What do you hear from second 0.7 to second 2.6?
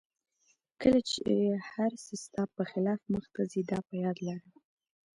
کله چې هر څه ستا